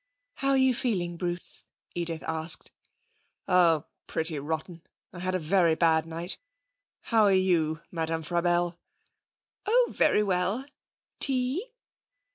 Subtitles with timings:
[0.37, 1.63] 'How are you feeling, Bruce?'
[1.93, 2.71] Edith asked.
[3.47, 4.81] 'Oh, pretty rotten.
[5.13, 6.39] I had a very bad night.
[7.01, 8.79] How are you, Madame Frabelle?'
[9.67, 10.65] 'Oh, very well.
[11.19, 11.71] Tea?'